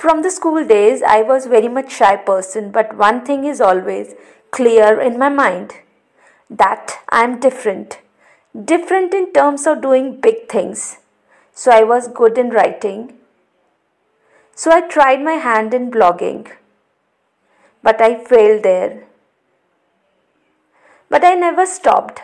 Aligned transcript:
From 0.00 0.22
the 0.22 0.30
school 0.30 0.64
days, 0.64 1.02
I 1.02 1.20
was 1.20 1.44
very 1.44 1.68
much 1.68 1.92
shy 1.92 2.16
person, 2.16 2.70
but 2.70 2.96
one 2.96 3.22
thing 3.22 3.44
is 3.44 3.60
always 3.60 4.14
clear 4.50 4.98
in 4.98 5.18
my 5.18 5.28
mind 5.28 5.74
that 6.48 7.00
I 7.10 7.22
am 7.24 7.38
different. 7.38 7.98
Different 8.72 9.12
in 9.12 9.30
terms 9.34 9.66
of 9.66 9.82
doing 9.82 10.18
big 10.18 10.48
things. 10.48 10.96
So 11.52 11.70
I 11.70 11.82
was 11.82 12.08
good 12.08 12.38
in 12.38 12.48
writing. 12.48 13.12
So 14.54 14.70
I 14.70 14.80
tried 14.88 15.22
my 15.22 15.34
hand 15.34 15.74
in 15.74 15.90
blogging. 15.90 16.50
But 17.82 18.00
I 18.00 18.24
failed 18.24 18.62
there. 18.62 19.04
But 21.10 21.24
I 21.24 21.34
never 21.34 21.66
stopped. 21.66 22.22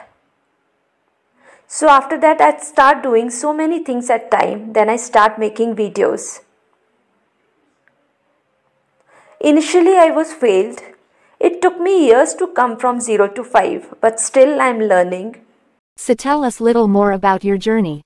So 1.67 1.91
after 1.91 2.19
that 2.21 2.41
I 2.41 2.57
start 2.57 3.03
doing 3.03 3.29
so 3.29 3.53
many 3.53 3.85
things 3.85 4.09
at 4.09 4.31
time. 4.31 4.73
Then 4.73 4.89
I 4.89 4.97
start 4.97 5.39
making 5.39 5.77
videos. 5.77 6.41
Initially 9.47 9.97
I 9.97 10.11
was 10.11 10.33
failed. 10.33 10.81
It 11.39 11.63
took 11.63 11.79
me 11.79 12.07
years 12.07 12.35
to 12.35 12.49
come 12.49 12.77
from 12.77 13.01
0 13.01 13.29
to 13.35 13.45
5, 13.45 13.95
but 14.01 14.19
still 14.19 14.61
I'm 14.61 14.81
learning. 14.81 15.37
So 15.95 16.15
tell 16.15 16.43
us 16.43 16.61
little 16.61 16.89
more 16.89 17.13
about 17.13 17.45
your 17.45 17.57
journey. 17.57 18.03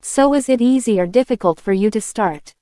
So 0.00 0.34
is 0.34 0.48
it 0.48 0.60
easy 0.60 0.98
or 0.98 1.06
difficult 1.06 1.60
for 1.60 1.72
you 1.72 1.88
to 1.90 2.00
start? 2.00 2.54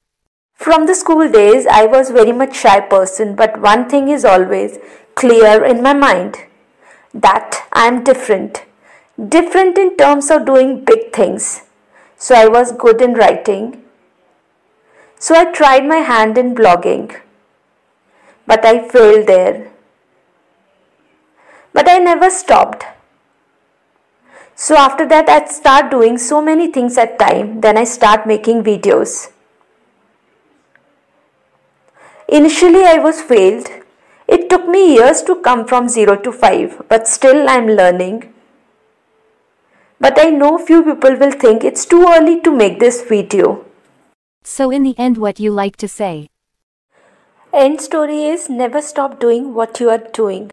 From 0.53 0.85
the 0.85 0.95
school 0.95 1.31
days, 1.31 1.67
I 1.67 1.87
was 1.87 2.11
very 2.11 2.33
much 2.33 2.59
shy 2.59 2.81
person, 2.81 3.35
but 3.37 3.59
one 3.59 3.89
thing 3.89 4.11
is 4.11 4.27
always 4.27 4.77
clear 5.15 5.65
in 5.65 5.83
my 5.83 5.95
mind 5.95 6.37
that 7.15 7.67
I 7.73 7.87
am 7.87 8.05
different. 8.05 8.67
Different 9.31 9.79
in 9.79 9.97
terms 9.97 10.31
of 10.31 10.45
doing 10.45 10.85
big 10.85 11.15
things. 11.15 11.63
So 12.19 12.35
I 12.35 12.49
was 12.49 12.73
good 12.73 13.01
in 13.01 13.15
writing. 13.15 13.83
So 15.19 15.35
I 15.35 15.51
tried 15.51 15.87
my 15.87 16.05
hand 16.13 16.37
in 16.37 16.55
blogging. 16.55 17.19
But 18.51 18.65
I 18.65 18.89
failed 18.93 19.29
there. 19.29 19.71
But 21.73 21.89
I 21.89 21.99
never 21.99 22.31
stopped. 22.31 22.85
So 24.57 24.77
after 24.77 25.07
that 25.11 25.29
I 25.29 25.45
start 25.47 25.93
doing 25.93 26.19
so 26.19 26.41
many 26.43 26.67
things 26.73 26.99
at 26.99 27.19
time. 27.21 27.61
Then 27.61 27.79
I 27.79 27.85
start 27.85 28.27
making 28.27 28.65
videos. 28.65 29.31
Initially 32.29 32.83
I 32.87 32.99
was 32.99 33.23
failed. 33.23 33.71
It 34.27 34.51
took 34.51 34.67
me 34.67 34.95
years 34.95 35.23
to 35.31 35.37
come 35.37 35.65
from 35.67 35.89
0 35.89 36.17
to 36.23 36.33
5, 36.33 36.83
but 36.89 37.07
still 37.07 37.49
I'm 37.49 37.69
learning. 37.69 38.35
But 40.01 40.19
I 40.19 40.31
know 40.31 40.59
few 40.59 40.83
people 40.83 41.17
will 41.23 41.33
think 41.47 41.63
it's 41.63 41.87
too 41.87 42.05
early 42.09 42.41
to 42.41 42.51
make 42.51 42.81
this 42.81 43.01
video. 43.03 43.65
So 44.43 44.71
in 44.71 44.83
the 44.83 44.99
end 44.99 45.19
what 45.19 45.39
you 45.39 45.53
like 45.53 45.77
to 45.77 45.89
say? 45.89 46.31
End 47.53 47.81
story 47.81 48.27
is 48.27 48.49
never 48.49 48.81
stop 48.81 49.19
doing 49.19 49.55
what 49.55 49.81
you 49.81 49.91
are 49.91 49.99
doing. 49.99 50.45